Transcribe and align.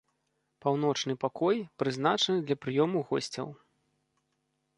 Паўночны 0.65 1.13
пакой 1.23 1.55
прызначаны 1.81 2.39
для 2.49 2.57
прыёму 2.65 2.97
госцяў. 3.11 3.47